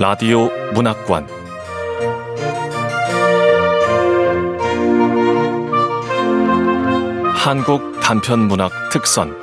[0.00, 1.28] 라디오 문학관
[7.34, 9.38] 한국 단편 문학 특선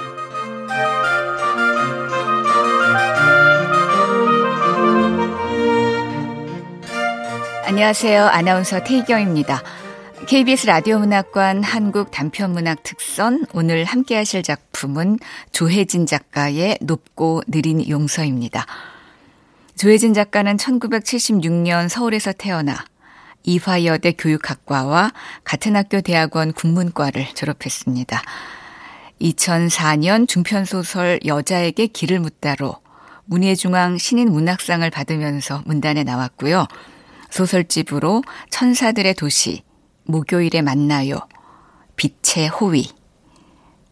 [7.68, 8.26] 안녕하세요.
[8.26, 9.62] 아나운서 태희경입니다.
[10.26, 15.20] KBS 라디오 문학관 한국 단편 문학 특선 오늘 함께 하실 작품은
[15.52, 18.66] 조혜진 작가의 높고 느린 용서입니다.
[19.78, 22.84] 조혜진 작가는 1976년 서울에서 태어나
[23.44, 25.14] 이화여대 교육학과와
[25.44, 28.20] 같은 학교 대학원 국문과를 졸업했습니다.
[29.22, 32.76] 2004년 중편소설 여자에게 길을 묻다로
[33.26, 36.66] 문예중앙 신인 문학상을 받으면서 문단에 나왔고요.
[37.30, 39.64] 소설집으로 천사들의 도시,
[40.06, 41.20] 목요일에 만나요.
[41.98, 42.90] 빛의 호위.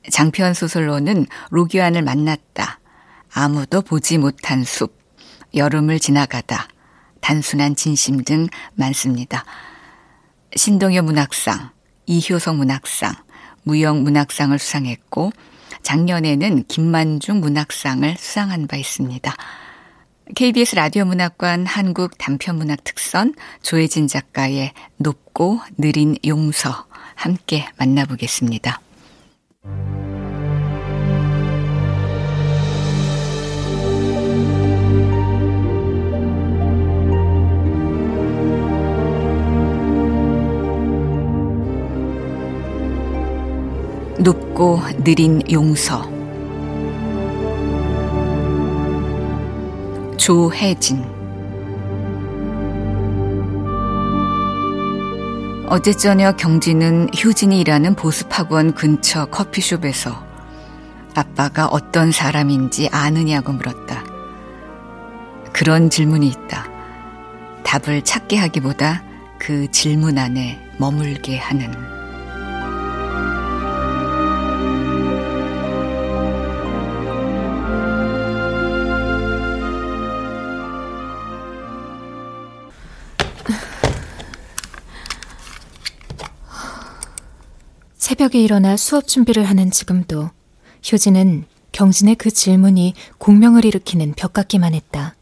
[0.09, 2.79] 장편 소설로는 로기안을 만났다.
[3.31, 5.04] 아무도 보지 못한 숲.
[5.55, 6.67] 여름을 지나가다.
[7.21, 9.45] 단순한 진심 등 많습니다.
[10.55, 11.71] 신동엽 문학상,
[12.05, 13.15] 이효성 문학상,
[13.63, 15.31] 무영 문학상을 수상했고
[15.81, 19.35] 작년에는 김만중 문학상을 수상한 바 있습니다.
[20.33, 28.81] KBS 라디오 문학관 한국 단편 문학 특선 조혜진 작가의 높고 느린 용서 함께 만나보겠습니다.
[44.19, 46.09] 높고 느린 용서
[50.17, 51.03] 조혜진
[55.67, 60.23] 어제 저녁 경진은 효진이 일하는 보습학원 근처 커피숍에서
[61.15, 64.03] 아빠가 어떤 사람인지 아느냐고 물었다.
[65.51, 66.67] 그런 질문이 있다.
[67.63, 69.03] 답을 찾게 하기보다
[69.39, 71.94] 그 질문 안에 머물게 하는.
[88.15, 90.29] 새벽에 일어나 수업 준비를 하는 지금도
[90.89, 91.43] 효진은
[91.73, 95.15] 경진의 그 질문이 공명을 일으키는 벽 같기만 했다.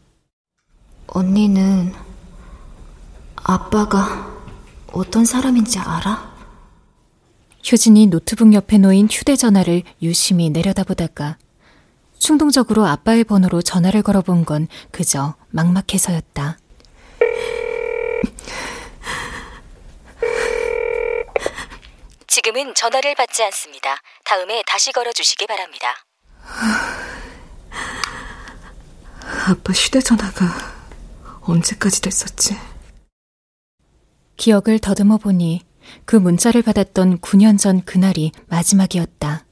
[1.08, 1.92] 언니는
[3.34, 4.32] 아빠가
[4.92, 6.32] 어떤 사람인지 알아?
[7.72, 11.36] 효진이 노트북 옆에 놓인 휴대전화를 유심히 내려다보다가
[12.20, 16.58] 충동적으로 아빠의 번호로 전화를 걸어본 건 그저 막막해서였다.
[22.34, 23.96] 지금은 전화를 받지 않습니다.
[24.24, 25.94] 다음에 다시 걸어주시기 바랍니다.
[29.46, 30.44] 아빠 휴대전화가
[31.42, 32.56] 언제까지 됐었지?
[34.36, 35.62] 기억을 더듬어 보니
[36.06, 39.44] 그 문자를 받았던 9년 전 그날이 마지막이었다.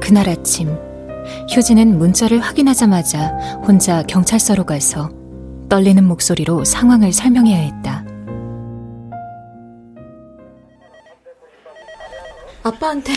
[0.00, 0.68] 그날 아침,
[1.56, 3.30] 효진은 문자를 확인하자마자
[3.66, 5.21] 혼자 경찰서로 가서
[5.72, 8.04] 떨리는 목소리로 상황을 설명해야 했다.
[12.62, 13.14] 아빠한테,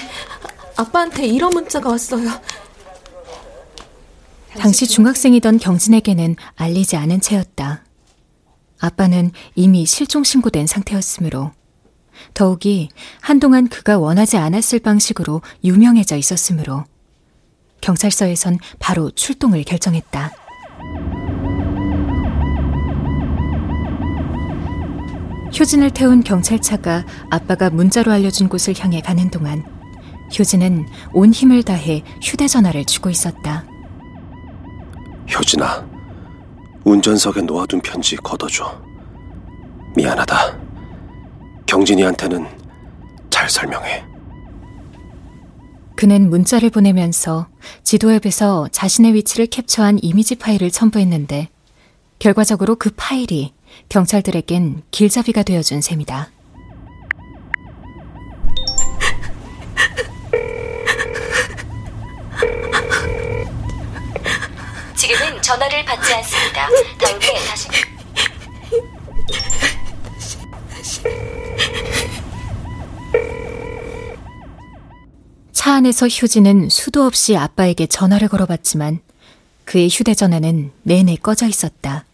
[0.78, 2.30] 아빠한테 이런 문자가 왔어요.
[4.58, 7.84] 당시 중학생이던 경진에게는 알리지 않은 채였다.
[8.80, 11.52] 아빠는 이미 실종 신고된 상태였으므로
[12.34, 12.88] 더욱이
[13.20, 16.86] 한동안 그가 원하지 않았을 방식으로 유명해져 있었으므로
[17.82, 20.32] 경찰서에선 바로 출동을 결정했다.
[25.58, 29.64] 효진을 태운 경찰차가 아빠가 문자로 알려준 곳을 향해 가는 동안
[30.38, 33.66] 효진은 온 힘을 다해 휴대전화를 쥐고 있었다.
[35.34, 35.88] 효진아,
[36.84, 38.82] 운전석에 놓아둔 편지 걷어줘.
[39.96, 40.58] 미안하다.
[41.66, 42.46] 경진이한테는
[43.30, 44.06] 잘 설명해.
[45.96, 47.48] 그는 문자를 보내면서
[47.84, 51.48] 지도 앱에서 자신의 위치를 캡처한 이미지 파일을 첨부했는데
[52.20, 53.54] 결과적으로 그 파일이
[53.90, 56.30] 경찰들에겐 길잡이가 되어준 셈이다.
[64.96, 66.68] 지금은 전화를 받지 않습니다.
[67.00, 67.68] 다음에 다시.
[75.52, 79.00] 차 안에서 효진은 수도 없이 아빠에게 전화를 걸어봤지만
[79.64, 82.06] 그의 휴대전화는 내내 꺼져 있었다.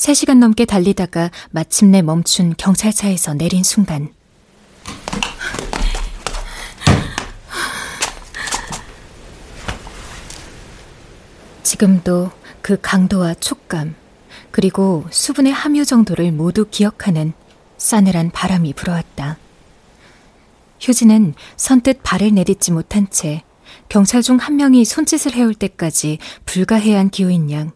[0.00, 4.08] 3시간 넘게 달리다가 마침내 멈춘 경찰차에서 내린 순간
[11.62, 12.30] 지금도
[12.62, 13.94] 그 강도와 촉감
[14.50, 17.34] 그리고 수분의 함유 정도를 모두 기억하는
[17.76, 19.36] 싸늘한 바람이 불어왔다.
[20.80, 23.42] 휴지는 선뜻 발을 내딛지 못한 채
[23.90, 27.72] 경찰 중 한 명이 손짓을 해올 때까지 불가해한 기호인 양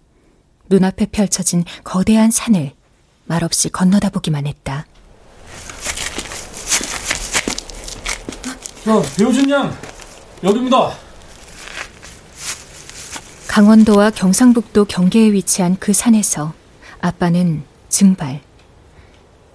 [0.68, 2.72] 눈앞에 펼쳐진 거대한 산을
[3.26, 4.86] 말없이 건너다 보기만 했다.
[8.84, 9.74] 자, 배우진 양,
[10.42, 10.92] 여기입니다.
[13.48, 16.52] 강원도와 경상북도 경계에 위치한 그 산에서
[17.00, 18.40] 아빠는 증발.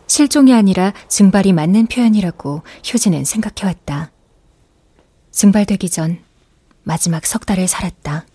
[0.08, 4.12] 실종이 아니라 증발이 맞는 표현이라고 효진은 생각해왔다.
[5.32, 6.20] 증발되기 전
[6.84, 8.26] 마지막 석 달을 살았다.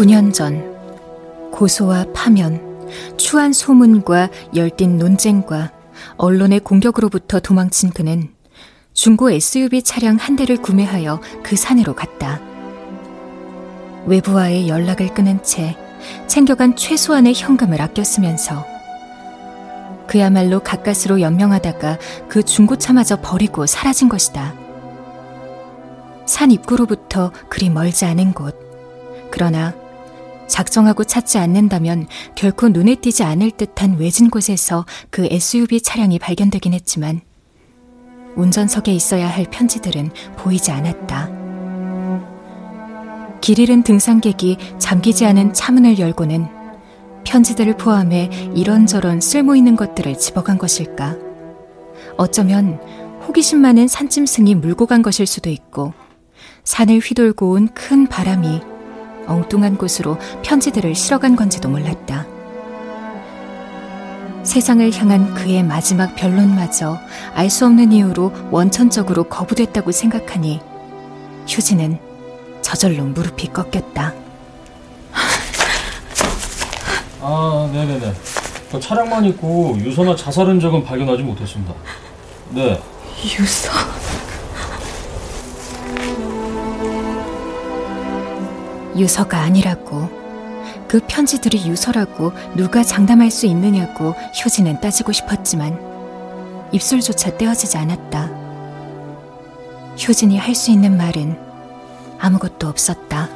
[0.00, 2.88] (9년) 전 고소와 파면
[3.18, 5.72] 추한 소문과 열띤 논쟁과
[6.16, 8.30] 언론의 공격으로부터 도망친 그는
[8.94, 12.40] 중고 SUV 차량 한 대를 구매하여 그 산으로 갔다.
[14.06, 15.76] 외부와의 연락을 끊은 채
[16.28, 18.64] 챙겨간 최소한의 현금을 아껴 쓰면서
[20.06, 24.54] 그야말로 가까스로 연명하다가 그 중고차마저 버리고 사라진 것이다.
[26.24, 28.56] 산 입구로부터 그리 멀지 않은 곳.
[29.30, 29.74] 그러나
[30.50, 37.22] 작정하고 찾지 않는다면 결코 눈에 띄지 않을 듯한 외진 곳에서 그 SUV 차량이 발견되긴 했지만
[38.36, 41.30] 운전석에 있어야 할 편지들은 보이지 않았다.
[43.40, 46.46] 길 잃은 등산객이 잠기지 않은 차문을 열고는
[47.24, 51.16] 편지들을 포함해 이런저런 쓸모 있는 것들을 집어간 것일까?
[52.16, 52.78] 어쩌면
[53.26, 55.94] 호기심 많은 산짐승이 물고 간 것일 수도 있고
[56.64, 58.60] 산을 휘돌고 온 큰 바람이
[59.30, 62.26] 엉뚱한 곳으로 편지들을 실어간 건지도 몰랐다.
[64.42, 66.98] 세상을 향한 그의 마지막 변론마저
[67.34, 70.60] 알 수 없는 이유로 원천적으로 거부됐다고 생각하니
[71.46, 71.98] 휴지는
[72.62, 74.14] 저절로 무릎이 꺾였다.
[77.22, 78.14] 아, 네네네.
[78.72, 81.74] 그 차량만 있고 유서나 자살 흔적은 발견하지 못했습니다.
[82.50, 82.80] 네.
[83.38, 83.70] 유서.
[88.96, 90.08] 유서가 아니라고.
[90.88, 94.14] 그 편지들이 유서라고 누가 장담할 수 있느냐고
[94.44, 95.78] 효진은 따지고 싶었지만
[96.72, 98.30] 입술조차 떼어지지 않았다.
[100.06, 101.38] 효진이 할 수 있는 말은
[102.18, 103.28] 아무것도 없었다.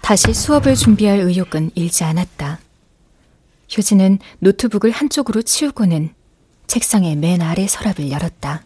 [0.00, 2.47] 다시 수업을 준비할 의욕은 일지 않았다.
[3.76, 6.14] 효진은 노트북을 한쪽으로 치우고는
[6.66, 8.62] 책상의 맨 아래 서랍을 열었다.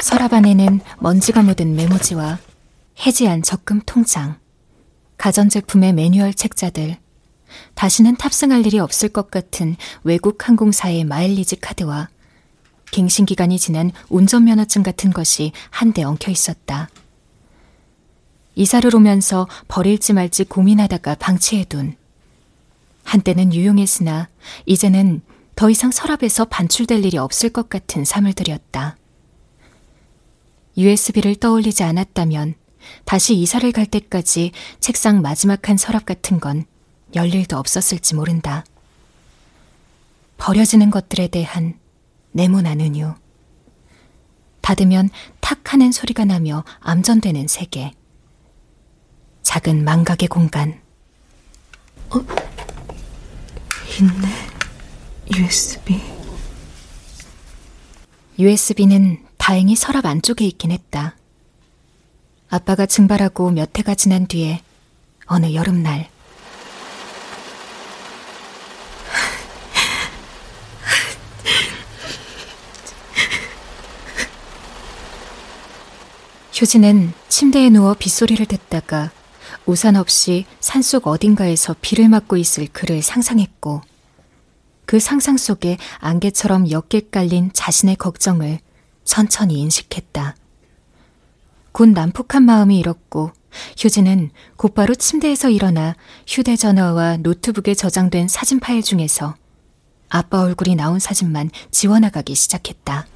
[0.00, 2.38] 서랍 안에는 먼지가 묻은 메모지와
[3.06, 4.38] 해지한 적금 통장,
[5.16, 6.98] 가전제품의 매뉴얼 책자들,
[7.74, 12.08] 다시는 탑승할 일이 없을 것 같은 외국 항공사의 마일리지 카드와
[12.90, 16.88] 갱신 기간이 지난 운전면허증 같은 것이 한데 엉켜 있었다.
[18.54, 21.96] 이사를 오면서 버릴지 말지 고민하다가 방치해둔
[23.04, 24.28] 한때는 유용했으나
[24.66, 25.22] 이제는
[25.54, 28.96] 더 이상 서랍에서 반출될 일이 없을 것 같은 사물들이었다.
[30.76, 32.54] USB를 떠올리지 않았다면
[33.04, 38.64] 다시 이사를 갈 때까지 책상 마지막 한 서랍 같은 건열 일도 없었을지 모른다.
[40.38, 41.78] 버려지는 것들에 대한
[42.32, 43.14] 네모난 은유.
[44.62, 47.92] 닫으면 탁 하는 소리가 나며 암전되는 세계.
[49.42, 50.80] 작은 망각의 공간.
[52.10, 52.18] 어?
[53.98, 54.28] 있네.
[55.36, 56.00] USB.
[58.38, 61.16] USB는 다행히 서랍 안쪽에 있긴 했다.
[62.48, 64.62] 아빠가 증발하고 몇 해가 지난 뒤에
[65.26, 66.08] 어느 여름날
[76.60, 79.10] 효진은 침대에 누워 빗소리를 듣다가
[79.66, 83.82] 우산 없이 산속 어딘가에서 비를 맞고 있을 그를 상상했고
[84.84, 88.58] 그 상상 속에 안개처럼 옅게 깔린 자신의 걱정을
[89.04, 90.36] 천천히 인식했다.
[91.72, 93.32] 곧 난폭한 마음이 일었고
[93.82, 99.34] 효진은 곧바로 침대에서 일어나 휴대전화와 노트북에 저장된 사진 파일 중에서
[100.08, 103.06] 아빠 얼굴이 나온 사진만 지워나가기 시작했다.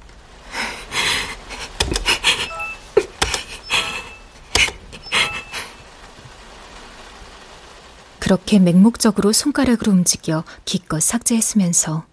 [8.27, 12.05] 그렇게 맹목적으로 손가락으로 움직여 기껏 삭제했으면서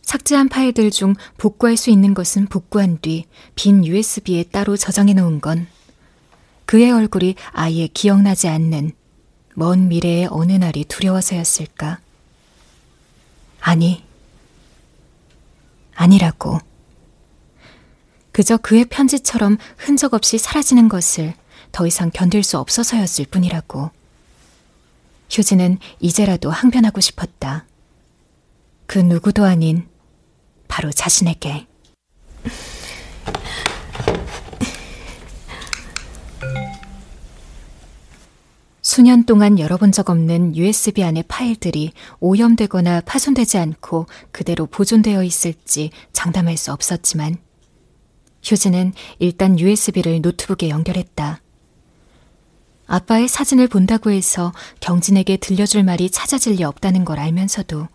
[0.00, 5.66] 삭제한 파일들 중 복구할 수 있는 것은 복구한 뒤 빈 USB에 따로 저장해 놓은 건
[6.64, 8.92] 그의 얼굴이 아예 기억나지 않는
[9.52, 12.00] 먼 미래의 어느 날이 두려워서였을까?
[13.60, 14.02] 아니,
[15.94, 16.60] 아니라고.
[18.32, 21.34] 그저 그의 편지처럼 흔적 없이 사라지는 것을
[21.72, 23.90] 더 이상 견딜 수 없어서였을 뿐이라고.
[25.30, 27.66] 휴지는 이제라도 항변하고 싶었다.
[28.86, 29.88] 그 누구도 아닌
[30.68, 31.66] 바로 자신에게.
[38.82, 46.56] 수년 동안 열어본 적 없는 USB 안의 파일들이 오염되거나 파손되지 않고 그대로 보존되어 있을지 장담할
[46.56, 47.38] 수 없었지만
[48.44, 51.40] 휴지는 일단 USB를 노트북에 연결했다.
[52.86, 57.88] 아빠의 사진을 본다고 해서 경진에게 들려줄 말이 찾아질 리 없다는 걸 알면서도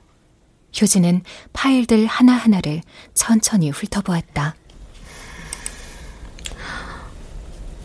[0.73, 2.81] 휴지는 파일들 하나하나를
[3.13, 4.55] 천천히 훑어보았다.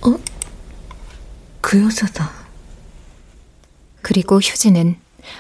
[0.03, 0.19] 어?
[1.61, 2.31] 그 여자다.
[4.03, 4.97] 그리고 휴지는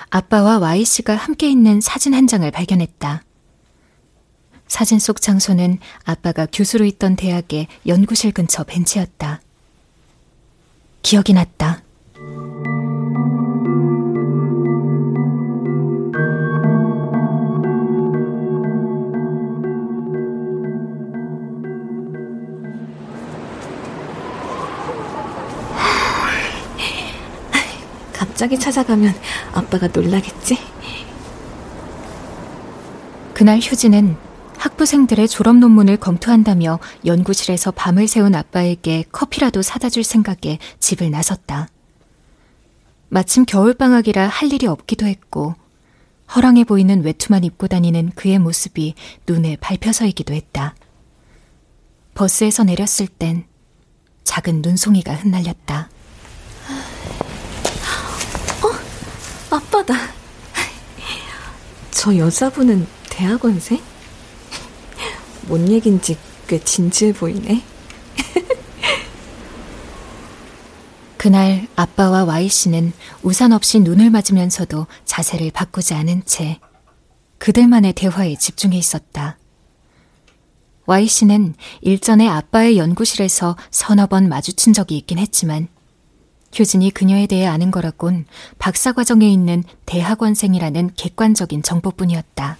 [0.08, 3.22] 아빠와 Y씨가 함께 있는 사진 한 장을 발견했다.
[4.66, 9.40] 사진 속 장소는 아빠가 교수로 있던 대학의 연구실 근처 벤치였다.
[11.04, 11.82] 기억이 났다.
[28.14, 29.14] 갑자기 찾아가면
[29.52, 30.56] 아빠가 놀라겠지?
[33.34, 34.16] 그날 휴지는
[34.58, 41.68] 학부생들의 졸업 논문을 검토한다며 연구실에서 밤을 새운 아빠에게 커피라도 사다 줄 생각에 집을 나섰다.
[43.08, 45.54] 마침 겨울방학이라 할 일이 없기도 했고,
[46.34, 48.94] 허랑해 보이는 외투만 입고 다니는 그의 모습이
[49.26, 50.74] 눈에 밟혀서이기도 했다.
[52.14, 53.44] 버스에서 내렸을 땐
[54.24, 55.90] 작은 눈송이가 흩날렸다.
[59.50, 59.94] 아빠다.
[61.90, 63.80] 저 여자분은 대학원생?
[65.46, 67.62] 뭔 얘긴지 꽤 진지해 보이네.
[71.16, 76.60] 그날 아빠와 Y씨는 우산 없이 눈을 맞으면서도 자세를 바꾸지 않은 채
[77.38, 79.38] 그들만의 대화에 집중해 있었다.
[80.86, 85.68] Y씨는 일전에 아빠의 연구실에서 서너 번 마주친 적이 있긴 했지만
[86.58, 88.26] 효진이 그녀에 대해 아는 거라곤
[88.58, 92.58] 박사과정에 있는 대학원생이라는 객관적인 정보뿐이었다.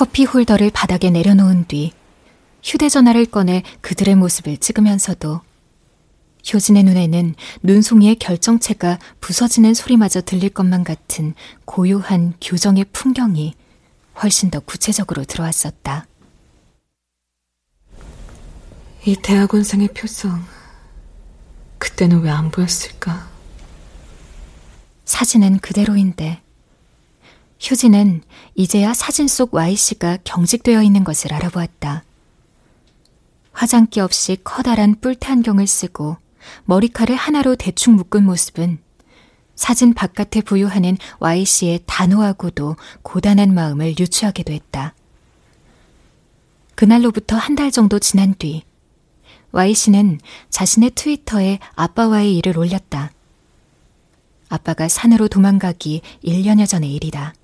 [0.00, 1.92] 커피 홀더를 바닥에 내려놓은 뒤
[2.64, 5.42] 휴대전화를 꺼내 그들의 모습을 찍으면서도
[6.50, 11.34] 효진의 눈에는 눈송이의 결정체가 부서지는 소리마저 들릴 것만 같은
[11.66, 13.52] 고요한 교정의 풍경이
[14.22, 16.06] 훨씬 더 구체적으로 들어왔었다.
[19.04, 20.42] 이 대학원생의 표정,
[21.76, 23.28] 그때는 왜 안 보였을까?
[25.04, 26.40] 사진은 그대로인데
[27.60, 28.22] 휴지는
[28.54, 32.04] 이제야 사진 속 Y씨가 경직되어 있는 것을 알아보았다.
[33.52, 36.16] 화장기 없이 커다란 뿔테 안경을 쓰고
[36.64, 38.78] 머리칼을 하나로 대충 묶은 모습은
[39.54, 44.94] 사진 바깥에 부유하는 Y씨의 단호하고도 고단한 마음을 유추하게도 했다.
[46.74, 48.62] 그날로부터 한 달 정도 지난 뒤
[49.52, 53.10] Y씨는 자신의 트위터에 아빠와의 일을 올렸다.
[54.48, 57.34] 아빠가 산으로 도망가기 1년여 전의 일이다.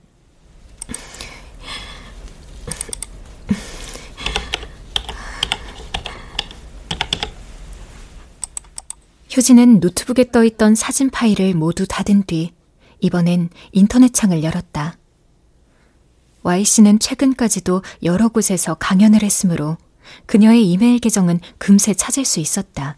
[9.37, 12.53] 효진은 노트북에 떠있던 사진 파일을 모두 닫은 뒤
[13.01, 14.97] 이번엔 인터넷 창을 열었다.
[16.43, 19.77] Y씨는 최근까지도 여러 곳에서 강연을 했으므로
[20.25, 22.97] 그녀의 이메일 계정은 금세 찾을 수 있었다.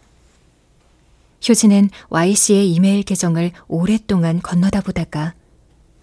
[1.48, 5.34] 효진은 Y씨의 이메일 계정을 오랫동안 건너다 보다가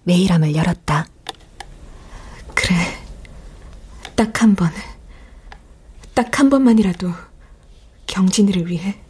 [0.04, 1.08] 메일함을 열었다.
[2.56, 2.76] 그래.
[4.16, 4.70] 딱 한 번.
[6.14, 7.12] 딱 한 번만이라도
[8.08, 9.05] 경진이를 위해.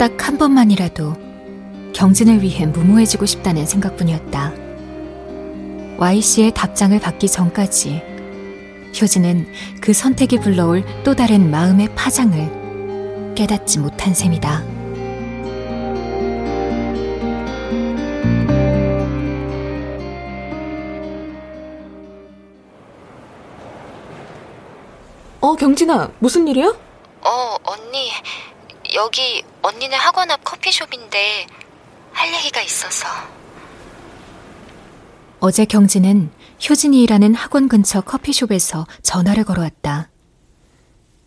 [0.00, 1.12] 딱 한 번만이라도
[1.92, 4.54] 경진을 위해 무모해지고 싶다는 생각뿐이었다.
[5.98, 8.02] Y씨의 답장을 받기 전까지
[8.98, 9.52] 효진은
[9.82, 14.64] 그 선택이 불러올 또 다른 마음의 파장을 깨닫지 못한 셈이다.
[25.42, 26.68] 어, 경진아, 무슨 일이야?
[26.68, 28.12] 어, 언니.
[28.94, 31.46] 여기 언니네 학원 앞 커피숍인데
[32.12, 33.06] 할 얘기가 있어서.
[35.38, 36.30] 어제 경진은
[36.68, 40.10] 효진이 일하는 학원 근처 커피숍에서 전화를 걸어왔다.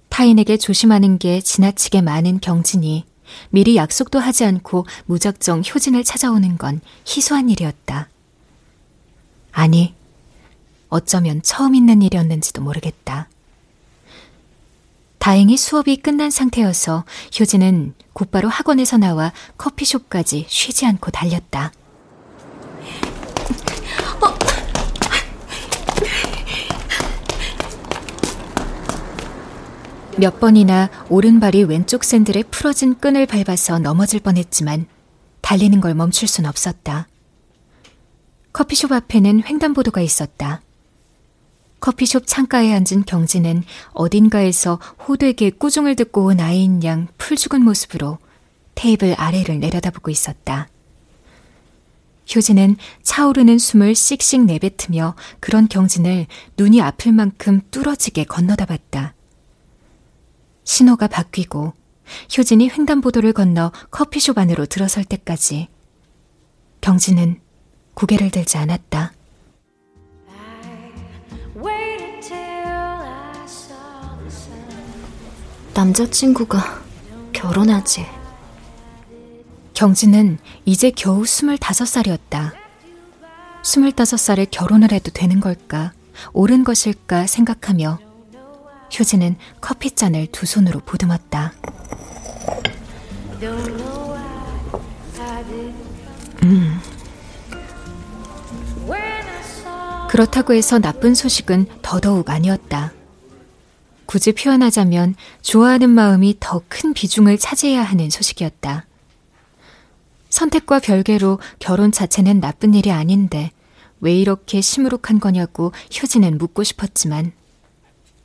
[0.09, 3.05] 타인에게 조심하는 게 지나치게 많은 경진이
[3.49, 8.09] 미리 약속도 하지 않고 무작정 효진을 찾아오는 건 희소한 일이었다.
[9.51, 9.95] 아니,
[10.89, 13.29] 어쩌면 처음 있는 일이었는지도 모르겠다.
[15.23, 17.05] 다행히 수업이 끝난 상태여서
[17.39, 21.71] 효진은 곧바로 학원에서 나와 커피숍까지 쉬지 않고 달렸다.
[30.17, 34.87] 몇 번이나 오른발이 왼쪽 샌들에 풀어진 끈을 밟아서 넘어질 뻔했지만
[35.39, 37.07] 달리는 걸 멈출 순 없었다.
[38.51, 40.62] 커피숍 앞에는 횡단보도가 있었다.
[41.83, 48.19] 커피숍 창가에 앉은 경진은 어딘가에서 호되게 꾸중을 듣고 온 아이인 양 풀죽은 모습으로
[48.73, 50.69] 테이블 아래를 내려다보고 있었다.
[52.33, 59.13] 효진은 차오르는 숨을 씩씩 내뱉으며 그런 경진을 눈이 아플 만큼 뚫어지게 건너다 봤다.
[60.63, 61.73] 신호가 바뀌고
[62.37, 65.67] 효진이 횡단보도를 건너 커피숍 안으로 들어설 때까지
[66.79, 67.41] 경진은
[67.93, 69.11] 고개를 들지 않았다.
[75.73, 76.81] 남자친구가
[77.33, 78.05] 결혼하지.
[79.73, 82.53] 경진은 이제 겨우 25살이었다.
[83.63, 85.91] 25살에 결혼을 해도 되는 걸까,
[86.33, 87.97] 옳은 것일까 생각하며
[88.99, 91.53] 효진은 커피잔을 두 손으로 보듬었다.
[96.43, 96.79] 음.
[100.09, 102.91] 그렇다고 해서 나쁜 소식은 더더욱 아니었다.
[104.05, 108.85] 굳이 표현하자면 좋아하는 마음이 더 큰 비중을 차지해야 하는 소식이었다.
[110.29, 113.51] 선택과 별개로 결혼 자체는 나쁜 일이 아닌데
[113.99, 117.31] 왜 이렇게 시무룩한 거냐고 효진은 묻고 싶었지만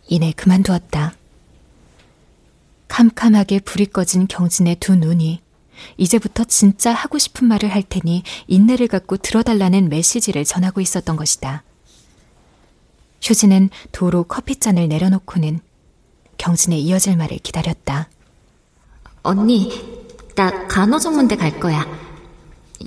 [0.09, 1.15] 이내 그만두었다.
[2.89, 5.43] 캄캄하게 불이 꺼진 경진의 두 눈이
[5.99, 11.63] 이제부터 진짜 하고 싶은 말을 할 테니 인내를 갖고 들어달라는 메시지를 전하고 있었던 것이다.
[13.29, 15.61] 효진은 도로 커피잔을 내려놓고는
[16.39, 18.09] 경진의 이어질 말을 기다렸다.
[19.23, 19.71] 언니,
[20.35, 21.87] 나 간호전문대 갈 거야.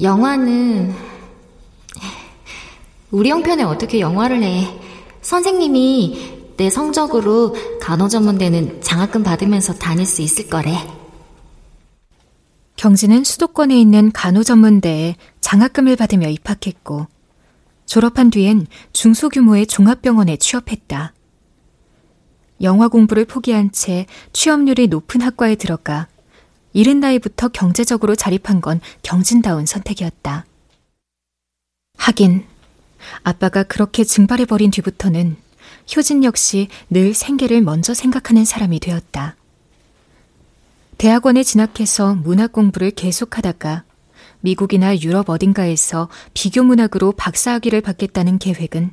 [0.02, 0.96] 영화는
[3.12, 4.80] 우리 형편에 어떻게 영화를 해?
[5.22, 10.76] 선생님이 내 성적으로 간호전문대는 장학금 받으면서 다닐 수 있을 거래.
[12.78, 17.08] 경진은 수도권에 있는 간호전문대에 장학금을 받으며 입학했고
[17.86, 21.14] 졸업한 뒤엔 중소규모의 종합병원에 취업했다.
[22.62, 26.08] 영화 공부를 포기한 채 취업률이 높은 학과에 들어가
[26.74, 30.45] 이른 나이부터 경제적으로 자립한 건 경진다운 선택이었다.
[31.97, 32.45] 하긴
[33.24, 35.38] 아빠가 그렇게 증발해버린 뒤부터는
[35.95, 39.36] 효진 역시 늘 생계를 먼저 생각하는 사람이 되었다.
[40.97, 43.84] 대학원에 진학해서 문학 공부를 계속하다가
[44.41, 48.91] 미국이나 유럽 어딘가에서 비교문학으로 박사학위를 받겠다는 계획은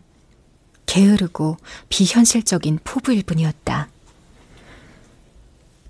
[0.88, 3.88] 게으르고 비현실적인 포부일 뿐이었다.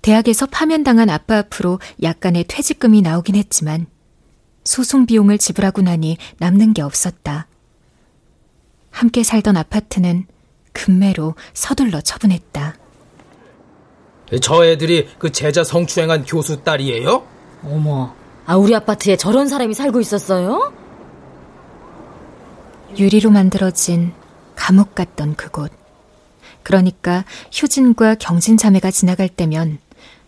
[0.01, 3.87] 대학에서 파면당한 아빠 앞으로 약간의 퇴직금이 나오긴 했지만
[4.63, 7.47] 소송 비용을 지불하고 나니 남는 게 없었다.
[8.91, 10.27] 함께 살던 아파트는
[10.73, 12.75] 금매로 서둘러 처분했다.
[14.41, 17.25] 저 애들이 그 제자 성추행한 교수 딸이에요?
[17.63, 18.13] 어머,
[18.45, 20.71] 아 우리 아파트에 저런 사람이 살고 있었어요?
[22.97, 24.13] 유리로 만들어진
[24.59, 25.71] 감옥 같던 그곳.
[26.63, 27.23] 그러니까
[27.59, 29.79] 효진과 경진 자매가 지나갈 때면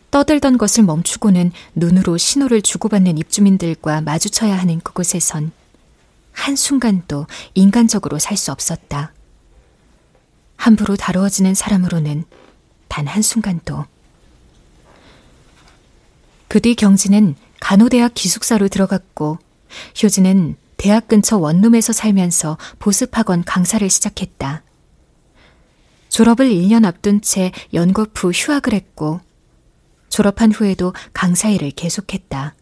[0.09, 5.51] 떠들던 것을 멈추고는 눈으로 신호를 주고받는 입주민들과 마주쳐야 하는 그곳에선
[6.31, 9.13] 한순간도 인간적으로 살 수 없었다.
[10.55, 12.23] 함부로 다루어지는 사람으로는
[12.87, 13.85] 단 한순간도.
[16.47, 19.39] 그 뒤 경진은 간호대학 기숙사로 들어갔고
[20.01, 24.63] 효진은 대학 근처 원룸에서 살면서 보습학원 강사를 시작했다.
[26.09, 29.21] 졸업을 1년 앞둔 채 연급 후 휴학을 했고
[30.09, 32.55] 졸업한 후에도 강사 일을 계속했다.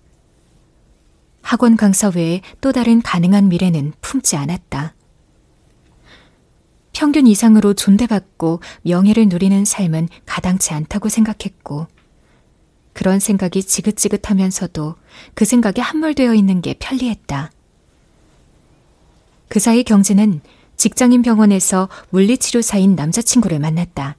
[1.41, 4.93] 학원 강사 외에 또 다른 가능한 미래는 품지 않았다.
[6.93, 11.87] 평균 이상으로 존대받고 명예를 누리는 삶은 가당치 않다고 생각했고,
[12.93, 14.95] 그런 생각이 지긋지긋하면서도
[15.33, 17.51] 그 생각에 함몰되어 있는 게 편리했다.
[19.49, 20.41] 그 사이 경진은
[20.77, 24.15] 직장인 병원에서 물리치료사인 남자친구를 만났다.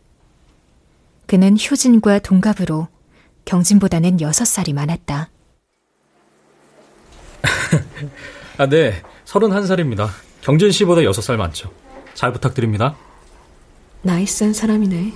[1.27, 2.89] 그는 효진과 동갑으로
[3.45, 5.31] 경진보다는 6살이 많았다.
[8.59, 9.01] 아, 네.
[9.25, 10.09] 31살입니다.
[10.43, 11.71] 경진 씨보다 6살 많죠.
[12.15, 12.97] 잘 부탁드립니다.
[14.03, 14.97] 나이스한 사람이네.
[14.97, 15.15] 여기.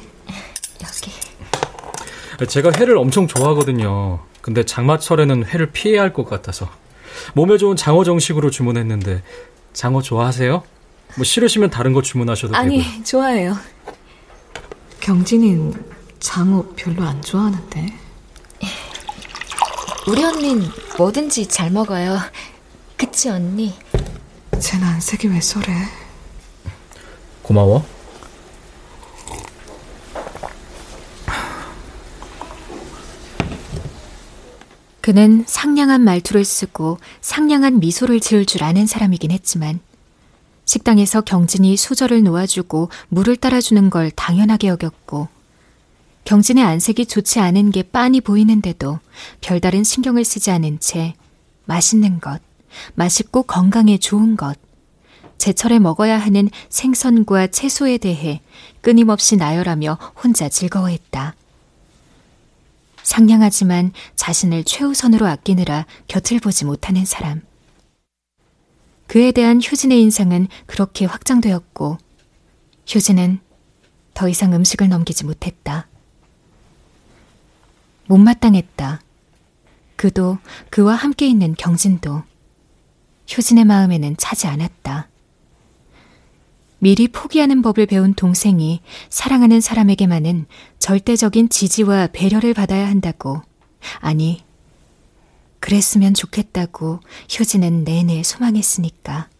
[2.49, 4.21] 제가 회를 엄청 좋아하거든요.
[4.41, 6.71] 근데 장마철에는 회를 피해야 할 것 같아서.
[7.35, 9.23] 몸에 좋은 장어 정식으로 주문했는데
[9.75, 10.63] 장어 좋아하세요?
[11.17, 13.05] 뭐 싫으시면 다른 거 주문하셔도 아니, 되고요.
[13.05, 13.57] 좋아해요.
[15.01, 15.75] 경진인
[16.21, 17.87] 장어 별로 안 좋아하는데.
[20.07, 20.63] 우리 언닌
[20.97, 22.19] 뭐든지 잘 먹어요.
[22.97, 23.75] 그치, 언니?
[24.59, 25.67] 쟤는 안색이 왜 저래?
[27.43, 27.85] 고마워.
[35.05, 39.81] 그는 상냥한 말투를 쓰고 상냥한 미소를 지을 줄 아는 사람이긴 했지만
[40.65, 45.29] 식당에서 경진이 수저를 놓아주고 물을 따라주는 걸 당연하게 여겼고
[46.25, 48.99] 경진의 안색이 좋지 않은 게 빤히 보이는데도
[49.43, 51.13] 별다른 신경을 쓰지 않은 채
[51.67, 52.41] 맛있는 것,
[52.95, 54.59] 맛있고 건강에 좋은 것,
[55.37, 58.41] 제철에 먹어야 하는 생선과 채소에 대해
[58.81, 61.35] 끊임없이 나열하며 혼자 즐거워했다.
[63.05, 67.43] 상냥하지만 자신을 최우선으로 아끼느라 곁을 보지 못하는 사람.
[69.07, 71.99] 그에 대한 효진의 인상은 그렇게 확장되었고,
[72.93, 73.39] 효진은
[74.15, 75.87] 더 이상 음식을 넘기지 못했다.
[78.07, 79.01] 못마땅했다.
[79.97, 80.39] 그도
[80.71, 82.23] 그와 함께 있는 경진도
[83.35, 85.09] 효진의 마음에는 차지 않았다.
[86.85, 90.45] 미리 포기하는 법을 배운 동생이 사랑하는 사람에게만은
[90.79, 93.41] 절대적인 지지와 배려를 받아야 한다고.
[94.01, 94.45] 아니,
[95.61, 97.01] 그랬으면 좋겠다고
[97.41, 99.31] 효진은 내내 소망했으니까.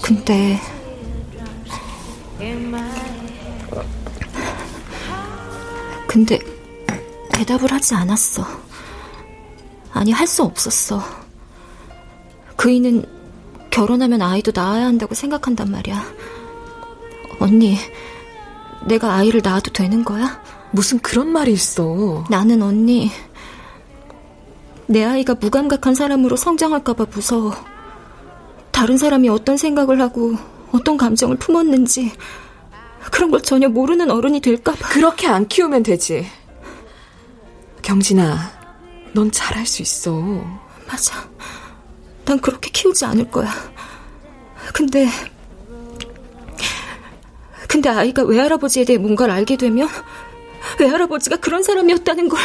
[0.00, 0.60] 근데
[6.06, 6.38] 근데
[7.32, 8.67] 대답을 하지 않았어.
[9.92, 11.02] 아니, 할 수 없었어.
[12.56, 13.04] 그이는
[13.70, 16.04] 결혼하면 아이도 낳아야 한다고 생각한단 말이야.
[17.40, 17.76] 언니,
[18.86, 20.42] 내가 아이를 낳아도 되는 거야?
[20.70, 22.24] 무슨 그런 말이 있어.
[22.28, 23.10] 나는 언니,
[24.86, 27.54] 내 아이가 무감각한 사람으로 성장할까봐 무서워.
[28.70, 30.34] 다른 사람이 어떤 생각을 하고
[30.72, 32.12] 어떤 감정을 품었는지
[33.12, 34.88] 그런 걸 전혀 모르는 어른이 될까봐.
[34.88, 36.26] 그렇게 안 키우면 되지.
[37.82, 38.57] 경진아,
[39.18, 40.12] 넌 잘할 수 있어.
[40.86, 41.28] 맞아.
[42.24, 43.52] 난 그렇게 키우지 않을 거야.
[44.72, 45.08] 근데,
[47.68, 49.88] 근데 아이가 외할아버지에 대해 뭔가를 알게 되면
[50.78, 52.40] 외할아버지가 그런 사람이었다는 걸.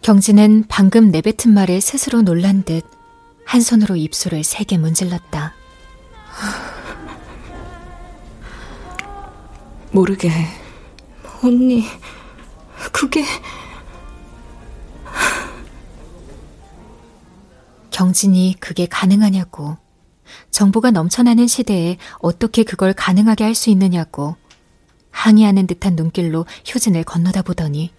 [0.00, 3.02] 경진은 방금 내뱉은 말에 스스로 놀란 듯
[3.52, 5.52] 한 손으로 입술을 세게 문질렀다.
[9.90, 10.61] 모르게 해.
[11.42, 11.84] 언니,
[12.92, 13.24] 그게.
[17.90, 19.76] 경진이 그게 가능하냐고.
[20.50, 24.36] 정보가 넘쳐나는 시대에 어떻게 그걸 가능하게 할 수 있느냐고.
[25.10, 27.92] 항의하는 듯한 눈길로 효진을 건너다 보더니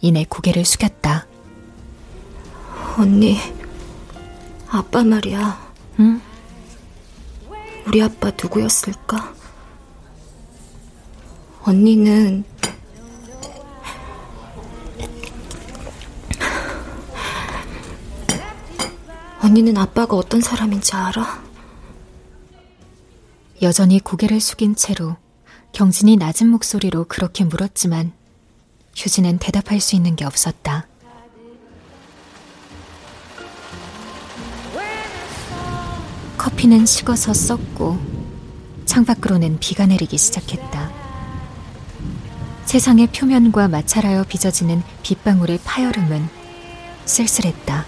[0.00, 1.26] 이내 고개를 숙였다.
[2.98, 3.38] 언니,
[4.68, 5.72] 아빠 말이야.
[6.00, 6.20] 응?
[7.86, 9.34] 우리 아빠 누구였을까?
[11.62, 12.44] 언니는
[19.42, 21.42] 언니는 아빠가 어떤 사람인지 알아?
[23.62, 25.16] 여전히 고개를 숙인 채로
[25.72, 28.12] 경진이 낮은 목소리로 그렇게 물었지만
[28.96, 30.86] 휴지는 대답할 수 있는 게 없었다.
[36.38, 37.98] 커피는 식어서 썩고
[38.86, 40.99] 창밖으로는 비가 내리기 시작했다.
[42.70, 46.28] 세상의 표면과 마찰하여 빚어지는 빗방울의 파여름은
[47.04, 47.84] 쓸쓸했다.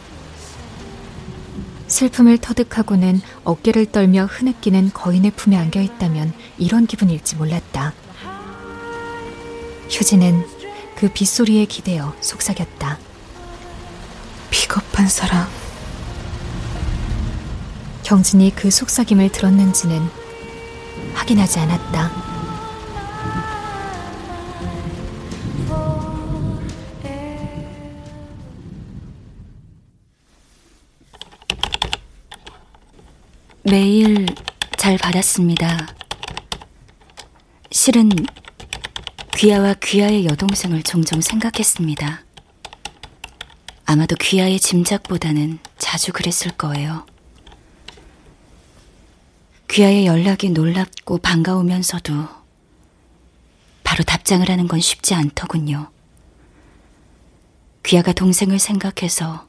[1.86, 7.92] 슬픔을 터득하고는 어깨를 떨며 흐느끼는 거인의 품에 안겨 있다면 이런 기분일지 몰랐다.
[9.88, 10.44] 휴지는
[10.96, 12.98] 그 빗소리에 기대어 속삭였다.
[14.50, 15.46] 비겁한 사람.
[18.02, 20.02] 경진이 그 속삭임을 들었는지는
[21.14, 22.31] 확인하지 않았다.
[34.92, 35.86] 잘 받았습니다.
[37.70, 38.10] 실은
[39.34, 42.22] 귀하와 귀하의 여동생을 종종 생각했습니다.
[43.86, 47.06] 아마도 귀하의 짐작보다는 자주 그랬을 거예요.
[49.70, 52.12] 귀하의 연락이 놀랍고 반가우면서도
[53.84, 55.90] 바로 답장을 하는 건 쉽지 않더군요.
[57.82, 59.48] 귀하가 동생을 생각해서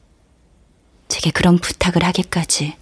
[1.10, 2.78] 제게 그런 부탁을 하기까지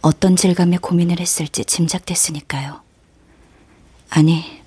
[0.00, 2.82] 어떤 질감의 고민을 했을지 짐작됐으니까요.
[4.10, 4.62] 아니,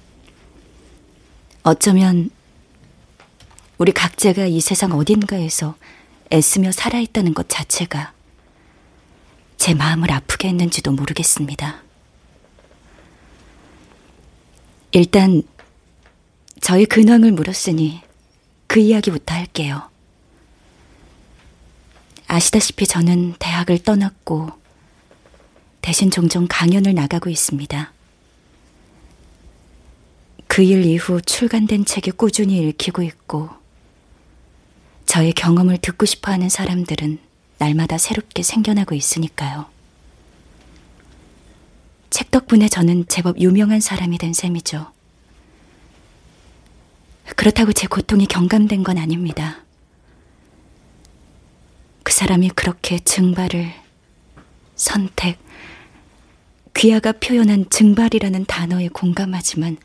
[1.63, 2.29] 어쩌면
[3.77, 5.75] 우리 각자가 이 세상 어딘가에서
[6.31, 8.13] 애쓰며 살아있다는 것 자체가
[9.57, 11.83] 제 마음을 아프게 했는지도 모르겠습니다.
[14.91, 15.43] 일단
[16.59, 18.01] 저희 근황을 물었으니
[18.67, 19.89] 그 이야기부터 할게요.
[22.27, 24.60] 아시다시피 저는 대학을 떠났고
[25.81, 27.91] 대신 종종 강연을 나가고 있습니다.
[30.47, 33.49] 그 일 이후 출간된 책이 꾸준히 읽히고 있고
[35.05, 37.19] 저의 경험을 듣고 싶어 하는 사람들은
[37.57, 39.65] 날마다 새롭게 생겨나고 있으니까요.
[42.09, 44.91] 책 덕분에 저는 제법 유명한 사람이 된 셈이죠.
[47.35, 49.63] 그렇다고 제 고통이 경감된 건 아닙니다.
[52.03, 53.73] 그 사람이 그렇게 증발을
[54.75, 55.39] 선택,
[56.81, 59.77] 귀하가 표현한 증발이라는 단어에 공감하지만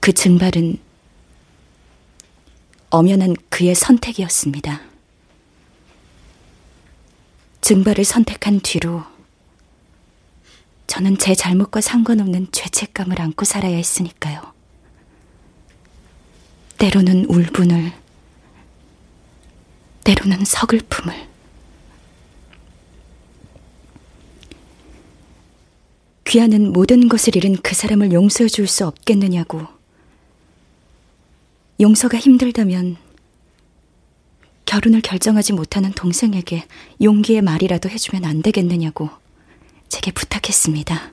[0.00, 0.76] 그 증발은
[2.90, 4.82] 엄연한 그의 선택이었습니다.
[7.62, 9.02] 증발을 선택한 뒤로
[10.86, 14.42] 저는 제 잘못과 상관없는 죄책감을 안고 살아야 했으니까요.
[16.76, 17.92] 때로는 울분을,
[20.04, 21.35] 때로는 서글픔을.
[26.26, 29.66] 귀하는 모든 것을 잃은 그 사람을 용서해 줄 수 없겠느냐고.
[31.78, 32.96] 용서가 힘들다면
[34.64, 36.66] 결혼을 결정하지 못하는 동생에게
[37.00, 39.08] 용기의 말이라도 해주면 안 되겠느냐고
[39.88, 41.12] 제게 부탁했습니다.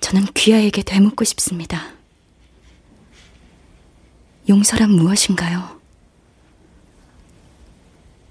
[0.00, 1.92] 저는 귀하에게 되묻고 싶습니다.
[4.48, 5.78] 용서란 무엇인가요?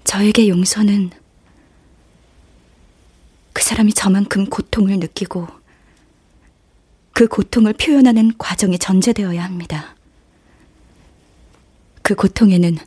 [0.04, 1.10] 저에게 용서는
[3.58, 5.48] 그 사람이 저만큼 고통을 느끼고
[7.12, 9.96] 그 고통을 표현하는 과정이 전제되어야 합니다.
[12.02, 12.78] 그 고통에는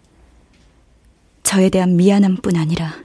[1.44, 2.96] 저에 대한 미안함뿐 아니라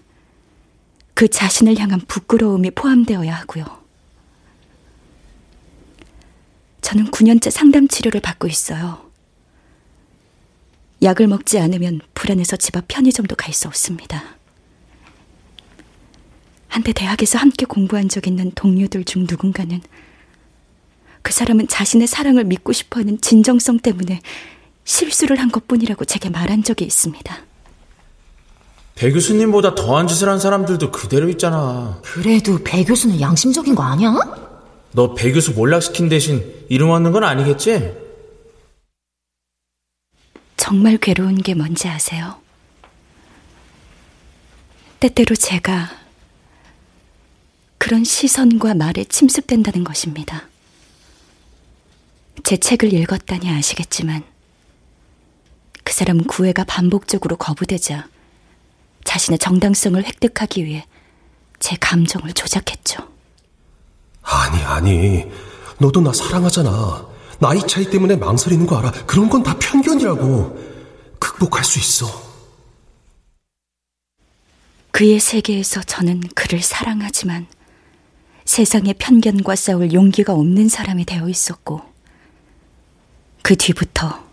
[1.14, 3.64] 그 자신을 향한 부끄러움이 포함되어야 하고요.
[6.82, 9.10] 저는 9년째 상담 치료를 받고 있어요.
[11.02, 14.35] 약을 먹지 않으면 불안해서 집 앞 편의점도 갈 수 없습니다.
[16.76, 19.80] 한때 대학에서 함께 공부한 적 있는 동료들 중 누군가는
[21.22, 24.20] 그 사람은 자신의 사랑을 믿고 싶어 하는 진정성 때문에
[24.84, 27.34] 실수를 한 것 뿐이라고 제게 말한 적이 있습니다.
[28.94, 31.98] 배 교수님보다 더한 짓을 한 사람들도 그대로 있잖아.
[32.04, 34.12] 그래도 배 교수는 양심적인 거 아니야?
[34.92, 37.94] 너 배 교수 몰락시킨 대신 이름 얻는 건 아니겠지?
[40.58, 42.36] 정말 괴로운 게 뭔지 아세요?
[45.00, 46.04] 때때로 제가
[47.86, 50.48] 그런 시선과 말에 침습된다는 것입니다.
[52.42, 54.24] 제 책을 읽었다니 아시겠지만
[55.84, 58.08] 그 사람은 구애가 반복적으로 거부되자
[59.04, 60.84] 자신의 정당성을 획득하기 위해
[61.60, 63.08] 제 감정을 조작했죠.
[64.22, 65.24] 아니, 아니.
[65.78, 67.06] 너도 나 사랑하잖아.
[67.38, 68.90] 나이 차이 때문에 망설이는 거 알아.
[69.06, 70.58] 그런 건 다 편견이라고.
[71.20, 72.06] 극복할 수 있어.
[74.90, 77.46] 그의 세계에서 저는 그를 사랑하지만
[78.46, 81.82] 세상의 편견과 싸울 용기가 없는 사람이 되어 있었고,
[83.42, 84.24] 그 뒤부터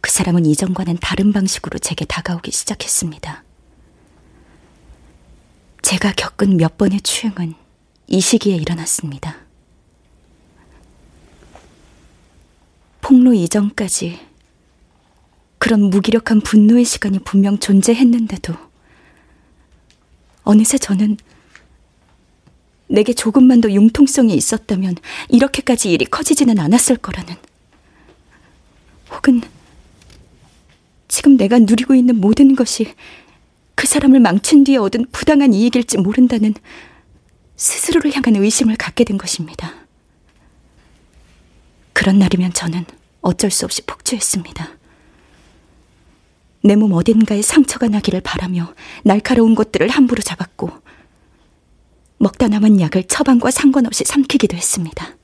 [0.00, 3.44] 그 사람은 이전과는 다른 방식으로 제게 다가오기 시작했습니다.
[5.82, 7.54] 제가 겪은 몇 번의 추행은
[8.08, 9.36] 이 시기에 일어났습니다.
[13.00, 14.20] 폭로 이전까지
[15.58, 18.54] 그런 무기력한 분노의 시간이 분명 존재했는데도
[20.44, 21.18] 어느새 저는
[22.90, 24.96] 내게 조금만 더 융통성이 있었다면
[25.28, 27.34] 이렇게까지 일이 커지지는 않았을 거라는
[29.10, 29.40] 혹은
[31.08, 32.92] 지금 내가 누리고 있는 모든 것이
[33.74, 36.54] 그 사람을 망친 뒤에 얻은 부당한 이익일지 모른다는
[37.56, 39.74] 스스로를 향한 의심을 갖게 된 것입니다.
[41.92, 42.84] 그런 날이면 저는
[43.20, 44.68] 어쩔 수 없이 폭주했습니다.
[46.62, 50.70] 내 몸 어딘가에 상처가 나기를 바라며 날카로운 것들을 함부로 잡았고
[52.20, 55.19] 먹다 남은 약을 처방과 상관없이 삼키기도 했습니다.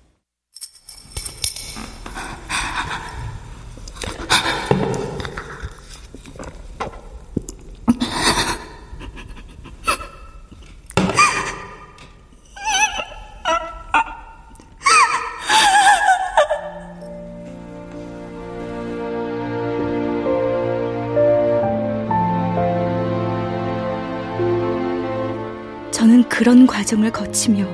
[26.87, 27.67] 과정을 거치며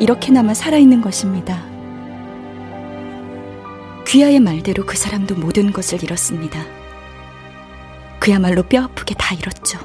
[0.00, 1.64] 이렇게나마 살아있는 것입니다.
[4.04, 6.60] 귀하의 말대로 그 사람도 모든 것을 잃었습니다.
[8.18, 9.78] 그야말로 뼈아프게 다 잃었죠.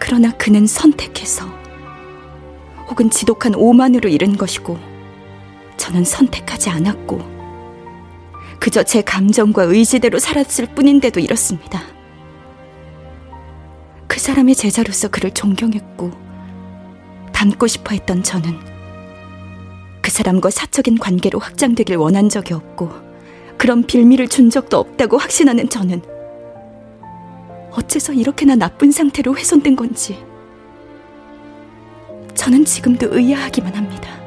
[0.00, 1.46] 그러나 그는 선택해서
[2.90, 4.76] 혹은 지독한 오만으로 잃은 것이고
[5.76, 7.22] 저는 선택하지 않았고
[8.58, 11.82] 그저 제 감정과 의지대로 살았을 뿐인데도 이렇습니다.
[14.08, 16.23] 그 사람의 제자로서 그를 존경했고
[17.44, 18.58] 닮고 싶어 했던 저는
[20.00, 22.90] 그 사람과 사적인 관계로 확장되길 원한 적이 없고
[23.58, 26.02] 그런 빌미를 준 적도 없다고 확신하는 저는
[27.72, 30.24] 어째서 이렇게나 나쁜 상태로 훼손된 건지
[32.34, 34.20] 저는 지금도 의아하기만 합니다.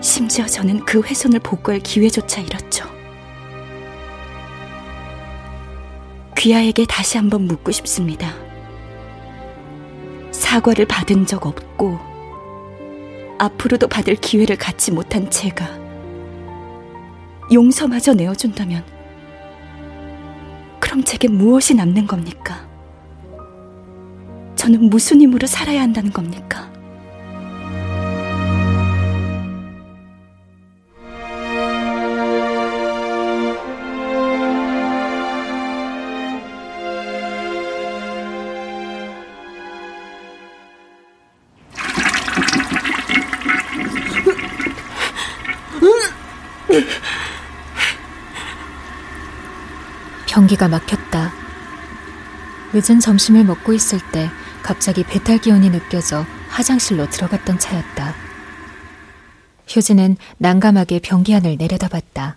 [0.00, 2.86] 심지어 저는 그 훼손을 복구할 기회조차 잃었죠.
[6.36, 8.47] 귀하에게 다시 한번 묻고 싶습니다.
[10.48, 11.98] 사과를 받은 적 없고
[13.38, 15.68] 앞으로도 받을 기회를 갖지 못한 제가
[17.52, 18.82] 용서마저 내어준다면
[20.80, 22.66] 그럼 제게 무엇이 남는 겁니까?
[24.56, 26.72] 저는 무슨 힘으로 살아야 한다는 겁니까?
[50.58, 51.32] 기가 막혔다.
[52.74, 54.28] 늦은 점심을 먹고 있을 때
[54.60, 58.12] 갑자기 배탈 기운이 느껴져 화장실로 들어갔던 차였다.
[59.74, 62.36] 효진은 난감하게 변기 안을 내려다봤다.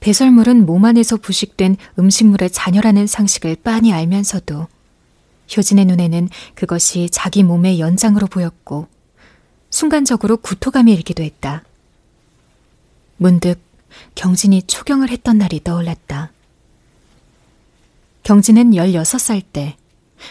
[0.00, 4.66] 배설물은 몸 안에서 부식된 음식물의 잔여라는 상식을 빤히 알면서도
[5.56, 8.88] 효진의 눈에는 그것이 자기 몸의 연장으로 보였고
[9.70, 11.62] 순간적으로 구토감이 일기도 했다.
[13.18, 13.60] 문득
[14.16, 16.32] 경진이 초경을 했던 날이 떠올랐다.
[18.26, 19.76] 경진은 16살 때,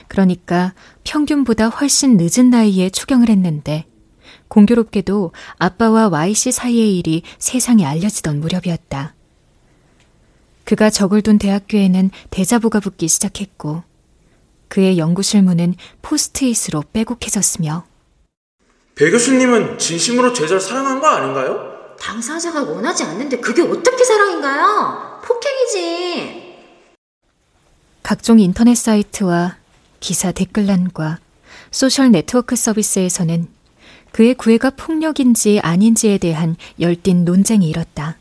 [0.10, 0.74] 그러니까
[1.06, 3.86] 평균보다 훨씬 늦은 나이에 초경을 했는데,
[4.50, 9.16] 공교롭게도 아빠와 Y씨 사이의 일이 세상에 알려지던 무렵이었다.
[10.66, 13.84] 그가 적을 둔 대학교에는 대자보가 붙기 시작했고,
[14.68, 17.86] 그의 연구실 문은 포스트잇으로 빼곡해졌으며,
[18.96, 21.96] 배 교수님은 진심으로 제자를 사랑한 거 아닌가요?
[21.98, 25.22] 당사자가 원하지 않는데 그게 어떻게 사랑인가요?
[25.24, 26.45] 폭행이지.
[28.06, 29.56] 각종 인터넷 사이트와
[30.00, 31.18] 기사 댓글란과
[31.72, 33.48] 소셜 네트워크 서비스에서는
[34.12, 38.18] 그의 구애가 폭력인지 아닌지에 대한 열띤 논쟁이 일었다.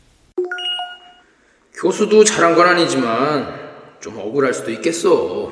[1.75, 3.53] 교수도 잘한 건 아니지만
[4.01, 5.51] 좀 억울할 수도 있겠어.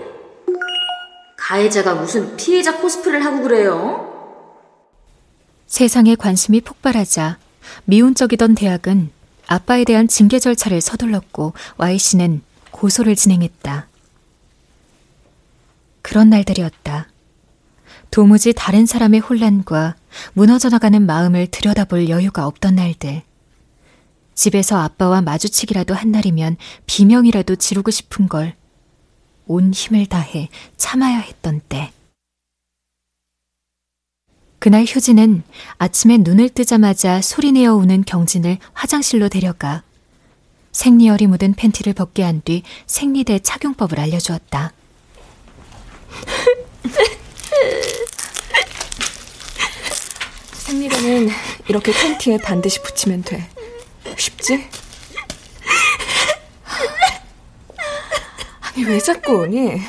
[1.38, 4.42] 가해자가 무슨 피해자 코스프레를 하고 그래요?
[5.68, 7.38] 세상에 관심이 폭발하자
[7.86, 9.12] 미운적이던 대학은
[9.46, 12.42] 아빠에 대한 징계 절차를 서둘렀고 Y씨는
[12.72, 13.93] 고소를 진행했다.
[16.04, 17.08] 그런 날들이었다.
[18.12, 19.96] 도무지 다른 사람의 혼란과
[20.34, 23.24] 무너져 나가는 마음을 들여다볼 여유가 없던 날들.
[24.36, 28.54] 집에서 아빠와 마주치기라도 한 날이면 비명이라도 지르고 싶은 걸
[29.46, 31.92] 온 힘을 다해 참아야 했던 때.
[34.60, 35.44] 그날 효진은
[35.78, 39.84] 아침에 눈을 뜨자마자 소리내어 우는 경진을 화장실로 데려가
[40.72, 44.72] 생리열이 묻은 팬티를 벗게 한 뒤 생리대 착용법을 알려주었다.
[50.66, 51.30] 생리대는
[51.68, 53.50] 이렇게 팬티에 반드시 붙이면 돼.
[54.18, 54.70] 쉽지?
[58.62, 59.82] 아니, 왜 자꾸 우니?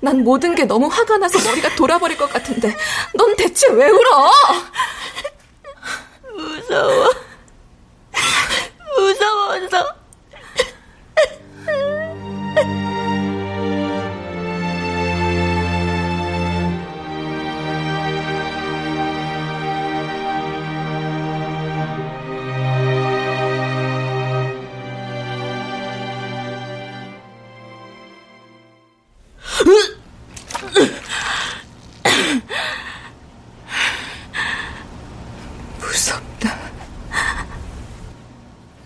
[0.00, 2.76] 난 모든 게 너무 화가 나서 머리가 돌아버릴 것 같은데,
[3.14, 4.30] 넌 대체 왜 울어?
[6.36, 7.10] 무서워.
[8.96, 10.03] 무서워서.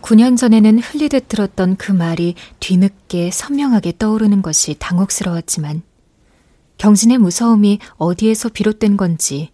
[0.08, 5.82] 9년 전에는 흘리듯 들었던 그 말이 뒤늦게 선명하게 떠오르는 것이 당혹스러웠지만
[6.78, 9.52] 경진의 무서움이 어디에서 비롯된 건지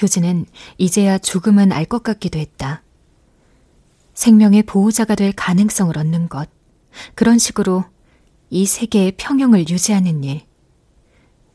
[0.00, 0.46] 효진은
[0.76, 2.84] 이제야 조금은 알 것 같기도 했다.
[4.14, 6.48] 생명의 보호자가 될 가능성을 얻는 것.
[7.16, 7.84] 그런 식으로
[8.50, 10.42] 이 세계의 평형을 유지하는 일.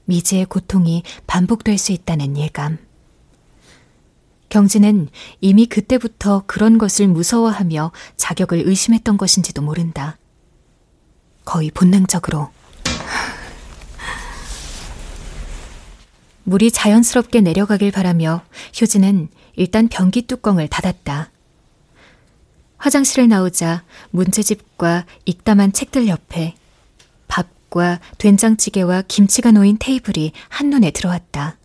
[0.03, 2.77] 미지의 고통이 반복될 수 있다는 예감.
[4.53, 5.09] 경진은
[5.41, 10.19] 이미 그때부터 그런 것을 무서워하며 자격을 의심했던 것인지도 모른다.
[11.43, 12.51] 거의 본능적으로.
[16.45, 18.43] 물이 자연스럽게 내려가길 바라며
[18.79, 21.31] 효진은 일단 변기 뚜껑을 닫았다.
[22.77, 26.53] 화장실을 나오자 문제집과 익담한 책들 옆에
[27.27, 31.57] 밥과 된장찌개와 김치가 놓인 테이블이 한눈에 들어왔다.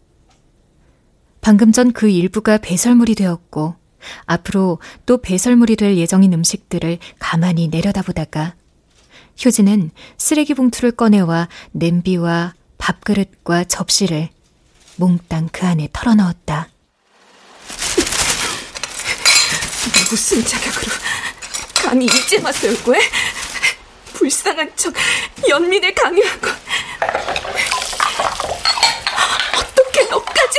[1.41, 3.75] 방금 전 그 일부가 배설물이 되었고
[4.27, 8.55] 앞으로 또 배설물이 될 예정인 음식들을 가만히 내려다보다가
[9.45, 14.29] 효진은 쓰레기 봉투를 꺼내와 냄비와 밥그릇과 접시를
[14.97, 16.69] 몽땅 그 안에 털어넣었다.
[20.11, 20.93] 무슨 자격으로
[21.75, 22.99] 감히 이제 와서 요구해?
[24.15, 24.93] 불쌍한 척
[25.49, 26.49] 연민을 강요하고
[29.57, 30.59] 어떻게 너까지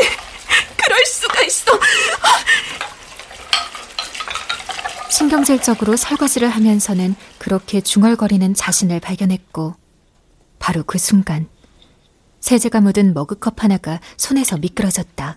[0.83, 1.71] 그럴 수가 있어
[5.09, 9.75] 신경질적으로 설거지를 하면서는 그렇게 중얼거리는 자신을 발견했고
[10.59, 11.47] 바로 그 순간
[12.39, 15.35] 세제가 묻은 머그컵 하나가 손에서 미끄러졌다.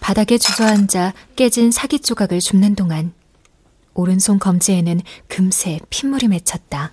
[0.00, 3.12] 바닥에 주저앉아 깨진 사기 조각을 줍는 동안
[3.98, 6.92] 오른손 검지에는 금세 핏물이 맺혔다.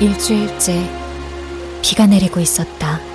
[0.00, 0.90] 일주일째
[1.82, 3.07] 비가 내리고 있었다.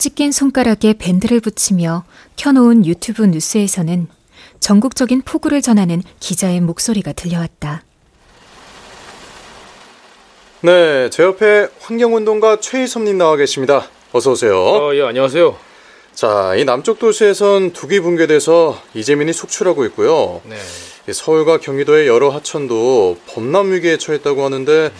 [0.00, 2.04] 찢긴 손가락에 밴드를 붙이며
[2.36, 4.08] 켜놓은 유튜브 뉴스에서는
[4.58, 7.84] 전국적인 폭우를 전하는 기자의 목소리가 들려왔다.
[10.62, 13.88] 네, 제 옆에 환경운동가 최희섭님 나와 계십니다.
[14.12, 14.58] 어서 오세요.
[14.58, 15.54] 어, 예, 안녕하세요.
[16.14, 20.40] 자, 이 남쪽 도시에선 두기 붕괴돼서 이재민이 속출하고 있고요.
[20.46, 21.12] 네.
[21.12, 24.92] 서울과 경기도의 여러 하천도 범람 위기에 처했다고 하는데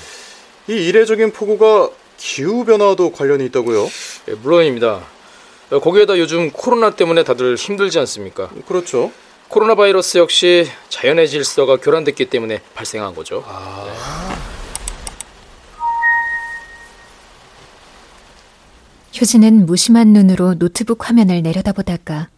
[0.68, 1.88] 이 이례적인 폭우가
[2.25, 3.89] 기후 변화도 관련이 있다고요?
[4.29, 5.01] 예, 물론입니다.
[5.71, 8.51] 어, 거기에다 요즘 코로나 때문에 다들 힘들지 않습니까?
[8.68, 9.11] 그렇죠.
[9.49, 13.43] 코로나 바이러스 역시 자연의 질서가 교란됐기 때문에 발생한 거죠.
[13.49, 13.85] 아...
[13.87, 14.41] 네.
[19.21, 22.29] 효진은 무심한 눈으로 노트북 화면을 내려다보다가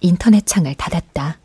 [0.00, 1.38] 인터넷 창을 닫았다.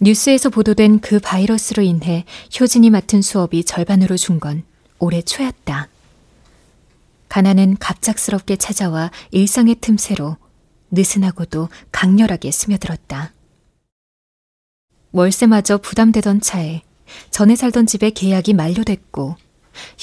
[0.00, 2.24] 뉴스에서 보도된 그 바이러스로 인해
[2.58, 4.64] 효진이 맡은 수업이 절반으로 준 건
[4.98, 5.88] 올해 초였다.
[7.34, 10.36] 가난은 갑작스럽게 찾아와 일상의 틈새로
[10.92, 13.34] 느슨하고도 강렬하게 스며들었다.
[15.10, 16.82] 월세마저 부담되던 차에
[17.30, 19.34] 전에 살던 집의 계약이 만료됐고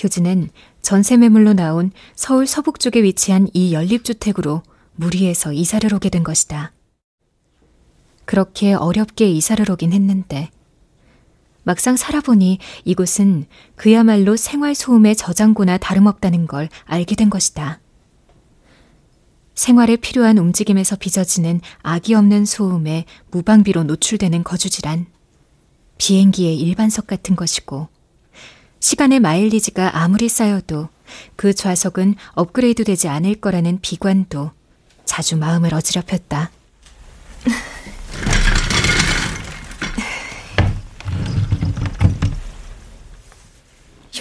[0.04, 0.50] 효진은
[0.82, 4.62] 전세 매물로 나온 서울 서북 쪽에 위치한 이 연립주택으로
[4.96, 6.74] 무리해서 이사를 오게 된 것이다.
[8.26, 10.50] 그렇게 어렵게 이사를 오긴 했는데
[11.64, 13.46] 막상 살아보니 이곳은
[13.76, 17.80] 그야말로 생활 소음의 저장고나 다름없다는 걸 알게 된 것이다.
[19.54, 25.06] 생활에 필요한 움직임에서 빚어지는 악이 없는 소음에 무방비로 노출되는 거주지란
[25.98, 27.88] 비행기의 일반석 같은 것이고
[28.80, 30.90] 시간의 마일리지가 아무리 쌓여도
[31.36, 34.52] 그 좌석은 업그레이드 되지 않을 거라는 비관도
[35.06, 36.50] 자주 마음을 어지럽혔다.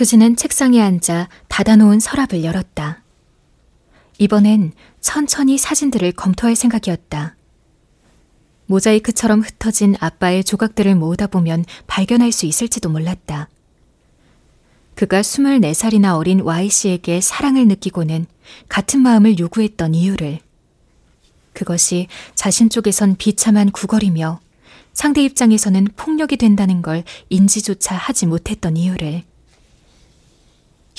[0.00, 3.02] 효진은 책상에 앉아 닫아놓은 서랍을 열었다.
[4.16, 4.72] 이번엔
[5.02, 7.36] 천천히 사진들을 검토할 생각이었다.
[8.64, 13.50] 모자이크처럼 흩어진 아빠의 조각들을 모으다 보면 발견할 수 있을지도 몰랐다.
[14.94, 18.24] 그가 24살이나 어린 Y씨에게 사랑을 느끼고는
[18.70, 20.38] 같은 마음을 요구했던 이유를
[21.52, 24.40] 그것이 자신 쪽에선 비참한 구걸이며
[24.94, 29.24] 상대 입장에서는 폭력이 된다는 걸 인지조차 하지 못했던 이유를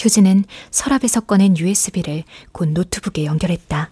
[0.03, 3.91] 효진은 서랍에서 꺼낸 USB를 곧 노트북에 연결했다.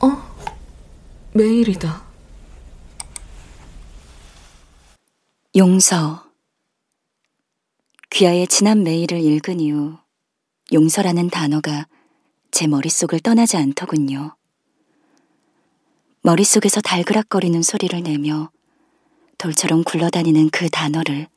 [0.00, 0.08] 어?
[1.32, 2.02] 메일이다.
[5.56, 6.24] 용서.
[8.10, 9.98] 귀하의 지난 메일을 읽은 이후
[10.72, 11.86] 용서라는 단어가
[12.50, 14.36] 제 머릿속을 떠나지 않더군요.
[16.22, 18.50] 머릿속에서 달그락거리는 소리를 내며
[19.38, 21.28] 돌처럼 굴러다니는 그 단어를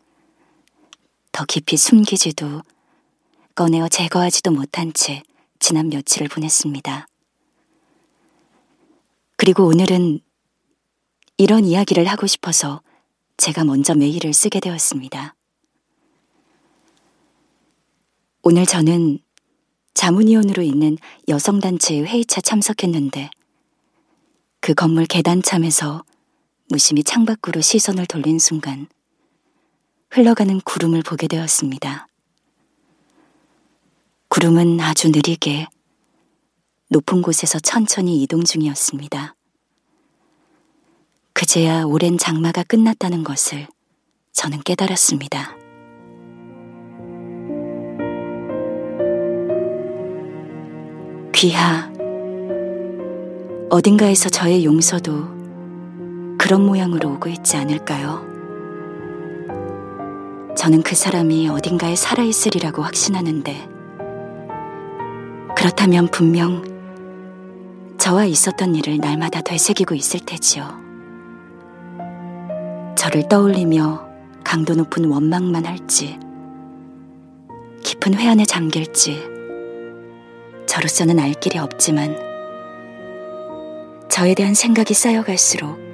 [1.32, 2.64] 더 깊이 숨기지도
[3.54, 5.22] 꺼내어 제거하지도 못한 채
[5.60, 7.08] 지난 며칠을 보냈습니다.
[9.38, 10.20] 그리고 오늘은
[11.38, 12.82] 이런 이야기를 하고 싶어서
[13.38, 15.36] 제가 먼저 메일을 쓰게 되었습니다.
[18.44, 19.20] 오늘 저는
[19.94, 20.98] 자문위원으로 있는
[21.28, 23.30] 여성단체의 회의차 참석했는데
[24.60, 26.04] 그 건물 계단참에서
[26.72, 28.88] 무심히 창밖으로 시선을 돌린 순간
[30.10, 32.08] 흘러가는 구름을 보게 되었습니다.
[34.30, 35.68] 구름은 아주 느리게
[36.88, 39.36] 높은 곳에서 천천히 이동 중이었습니다.
[41.34, 43.68] 그제야 오랜 장마가 끝났다는 것을
[44.32, 45.58] 저는 깨달았습니다.
[51.36, 51.92] 귀하,
[53.70, 55.41] 어딘가에서 저의 용서도
[56.42, 58.26] 그런 모양으로 오고 있지 않을까요?
[60.58, 63.70] 저는 그 사람이 어딘가에 살아있으리라고 확신하는데,
[65.56, 66.64] 그렇다면 분명
[68.00, 70.82] 저와 있었던 일을 날마다 되새기고 있을 테지요.
[72.98, 74.08] 저를 떠올리며
[74.44, 76.18] 강도 높은 원망만 할지,
[77.84, 79.30] 깊은 회한에 잠길지,
[80.66, 82.18] 저로서는 알 길이 없지만,
[84.10, 85.91] 저에 대한 생각이 쌓여갈수록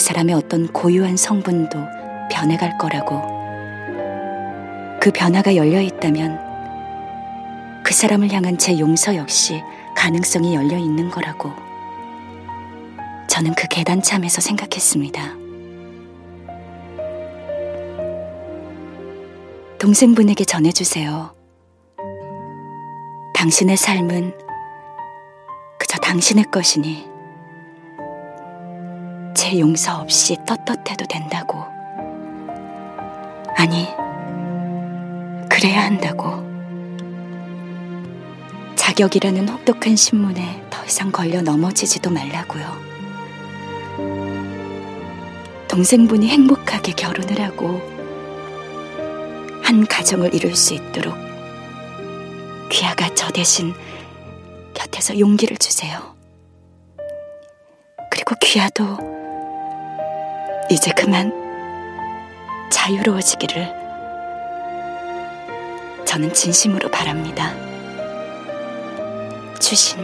[0.00, 1.78] 그 사람의 어떤 고유한 성분도
[2.32, 3.20] 변해갈 거라고,
[4.98, 6.40] 그 변화가 열려 있다면
[7.84, 9.62] 그 사람을 향한 제 용서 역시
[9.94, 11.52] 가능성이 열려 있는 거라고
[13.26, 15.34] 저는 그 계단참에서 생각했습니다.
[19.78, 21.34] 동생분에게 전해주세요.
[23.34, 24.32] 당신의 삶은
[25.78, 27.09] 그저 당신의 것이니
[29.34, 31.64] 제 용서 없이 떳떳해도 된다고.
[33.56, 33.86] 아니,
[35.48, 36.48] 그래야 한다고.
[38.76, 42.90] 자격이라는 혹독한 신문에 더 이상 걸려 넘어지지도 말라고요.
[45.68, 47.80] 동생분이 행복하게 결혼을 하고
[49.62, 51.14] 한 가정을 이룰 수 있도록
[52.70, 53.72] 귀하가 저 대신
[54.74, 56.16] 곁에서 용기를 주세요.
[58.10, 59.19] 그리고 귀하도
[60.70, 61.32] 이제 그만
[62.70, 63.74] 자유로워지기를
[66.06, 67.52] 저는 진심으로 바랍니다.
[69.58, 69.98] 주신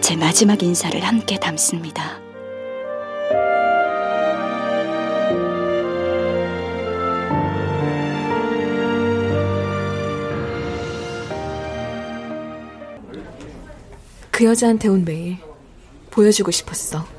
[0.00, 2.20] 제 마지막 인사를 함께 담습니다.
[14.30, 15.38] 그 여자한테 온 메일
[16.10, 17.11] 보여주고 싶었어.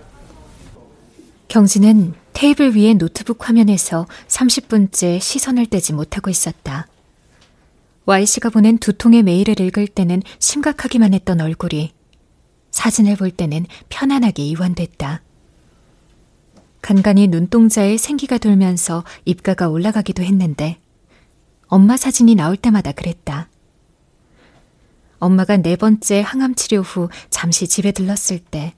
[1.53, 6.87] 경진은 테이블 위의 노트북 화면에서 30분째 시선을 떼지 못하고 있었다.
[8.05, 11.93] Y씨가 보낸 두 통의 메일을 읽을 때는 심각하기만 했던 얼굴이
[12.71, 15.21] 사진을 볼 때는 편안하게 이완됐다.
[16.81, 20.79] 간간히 눈동자에 생기가 돌면서 입가가 올라가기도 했는데
[21.67, 23.47] 엄마 사진이 나올 때마다 그랬다.
[25.19, 28.73] 엄마가 네 번째 항암 치료 후 잠시 집에 들렀을 때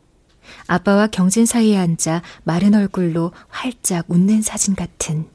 [0.67, 5.27] 아빠와 경진 사이에 앉아 마른 얼굴로 활짝 웃는 사진 같은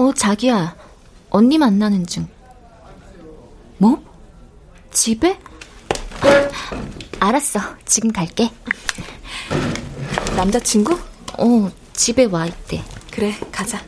[0.00, 0.74] 어, 자기야.
[1.28, 2.26] 언니 만나는 중.
[3.76, 4.02] 뭐?
[4.90, 5.38] 집에?
[7.18, 7.60] 알았어.
[7.84, 8.50] 지금 갈게.
[10.36, 10.98] 남자친구?
[11.38, 12.82] 어, 집에 와 있대.
[13.10, 13.84] 그래, 가자.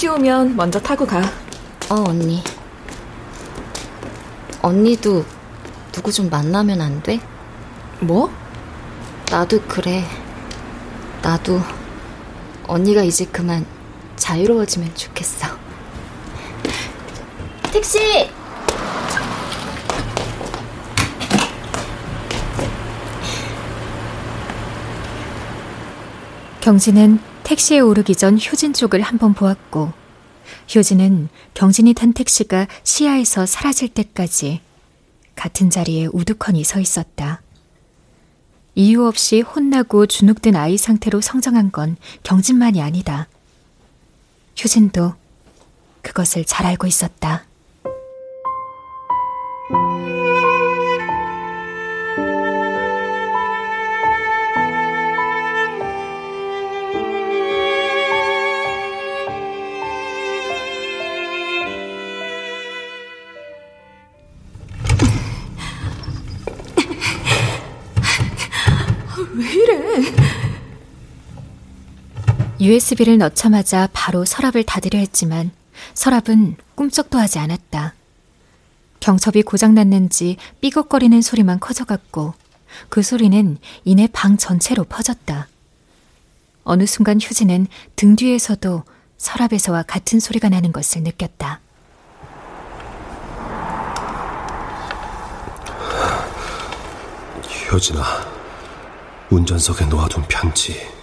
[0.00, 1.20] 택시 오면 먼저 타고 가.
[1.90, 2.42] 어, 언니.
[4.62, 5.26] 언니도
[5.92, 7.20] 누구 좀 만나면 안 돼?
[8.00, 8.32] 뭐?
[9.30, 10.06] 나도 그래.
[11.20, 11.60] 나도
[12.66, 13.66] 언니가 이제 그만
[14.16, 15.48] 자유로워지면 좋겠어.
[17.70, 18.30] 택시!
[26.62, 29.92] 경진은 택시에 오르기 전 효진 쪽을 한번 보았고,
[30.74, 34.60] 효진은 경진이 탄 택시가 시야에서 사라질 때까지
[35.34, 37.42] 같은 자리에 우두커니 서 있었다.
[38.74, 43.28] 이유 없이 혼나고 주눅든 아이 상태로 성장한 건 경진만이 아니다.
[44.62, 45.14] 효진도
[46.02, 47.44] 그것을 잘 알고 있었다.
[72.60, 75.50] USB를 넣자마자 바로 서랍을 닫으려 했지만
[75.94, 77.94] 서랍은 꿈쩍도 하지 않았다.
[79.00, 82.34] 경첩이 고장났는지 삐걱거리는 소리만 커져갔고
[82.90, 85.48] 그 소리는 이내 방 전체로 퍼졌다.
[86.64, 88.84] 어느 순간 휴지는 등 뒤에서도
[89.16, 91.60] 서랍에서와 같은 소리가 나는 것을 느꼈다.
[97.72, 98.02] 효진아,
[99.30, 100.99] 운전석에 놓아둔 편지.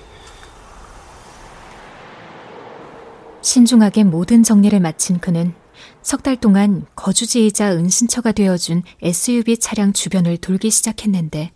[3.41, 5.53] 신중하게 모든 정리를 마친 그는
[6.01, 11.51] 석 달 동안 거주지이자 은신처가 되어준 SUV 차량 주변을 돌기 시작했는데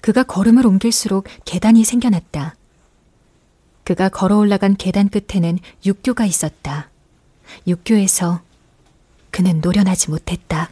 [0.00, 2.56] 그가 걸음을 옮길수록 계단이 생겨났다.
[3.84, 6.90] 그가 걸어 올라간 계단 끝에는 육교가 있었다.
[7.66, 8.40] 육교에서
[9.30, 10.70] 그는 노련하지 못했다.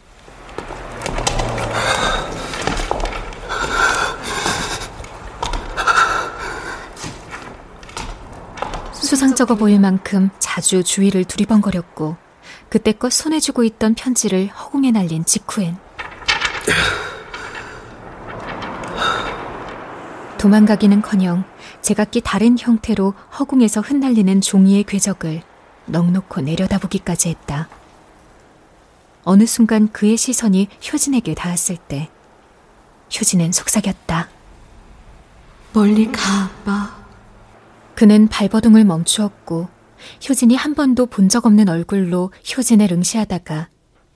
[9.22, 12.16] 수상쩍어 보일 만큼 자주 주위를 두리번거렸고
[12.68, 15.76] 그때껏 손에 쥐고 있던 편지를 허공에 날린 직후엔
[20.38, 21.44] 도망가기는커녕
[21.82, 25.42] 제각기 다른 형태로 허공에서 흩날리는 종이의 궤적을
[25.86, 27.68] 넉놓고 내려다보기까지 했다.
[29.22, 32.08] 어느 순간 그의 시선이 효진에게 닿았을 때
[33.14, 34.28] 효진은 속삭였다.
[35.74, 37.01] 멀리 가, 아빠.
[37.95, 39.68] 그는 발버둥을 멈추었고
[40.28, 43.68] 효진이 한 번도 본 적 없는 얼굴로 효진을 응시하다가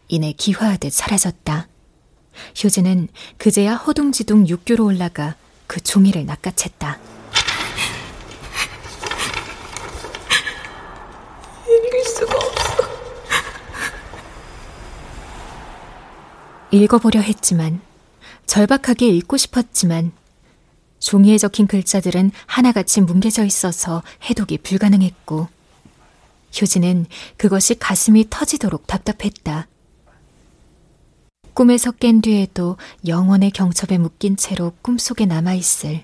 [0.08, 1.68] 이내 기화하듯 사라졌다.
[2.62, 3.08] 효진은
[3.38, 6.98] 그제야 허둥지둥 육교로 올라가 그 종이를 낚아챘다.
[11.68, 12.76] 읽을 수가 없어.
[16.70, 17.80] 읽어보려 했지만,
[18.46, 20.12] 절박하게 읽고 싶었지만,
[21.06, 25.46] 종이에 적힌 글자들은 하나같이 뭉개져 있어서 해독이 불가능했고,
[26.60, 29.68] 효진은 그것이 가슴이 터지도록 답답했다.
[31.54, 32.76] 꿈에서 깬 뒤에도
[33.06, 36.02] 영원의 경첩에 묶인 채로 꿈속에 남아있을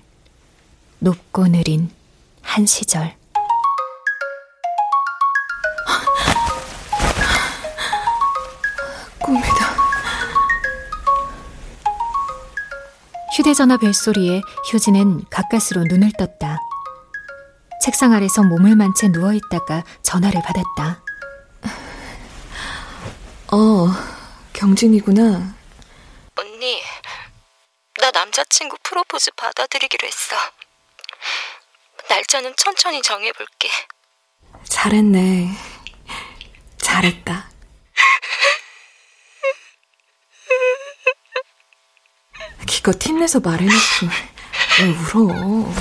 [0.99, 1.89] 높고 느린
[2.41, 3.13] 한 시절.
[13.35, 16.59] 휴대전화 벨소리에 효진은 가까스로 눈을 떴다.
[17.81, 21.03] 책상 아래서 몸을 만채 누워있다가 전화를 받았다.
[23.51, 23.87] 어,
[24.53, 25.55] 경진이구나.
[26.35, 26.81] 언니,
[27.99, 30.35] 나 남자친구 프로포즈 받아들이기로 했어.
[32.09, 33.69] 날짜는 천천히 정해볼게.
[34.69, 35.49] 잘했네.
[36.77, 37.52] 잘했다.
[42.73, 44.07] 기껏 팀내서 말해놓고
[44.81, 45.71] 왜 울어?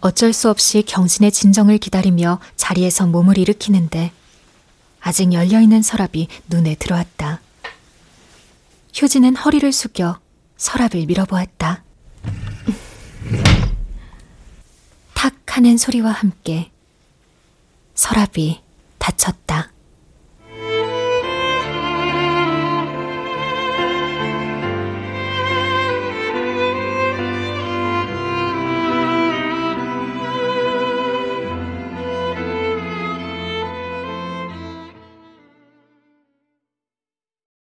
[0.00, 4.12] 어쩔 수 없이 경진의 진정을 기다리며 자리에서 몸을 일으키는데
[5.00, 7.40] 아직 열려있는 서랍이 눈에 들어왔다.
[9.02, 10.20] 효진은 허리를 숙여
[10.56, 11.82] 서랍을 밀어보았다.
[15.14, 16.70] 탁 하는 소리와 함께
[17.96, 18.62] 서랍이
[19.00, 19.71] 닫혔다.